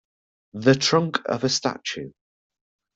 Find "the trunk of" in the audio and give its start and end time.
0.53-1.43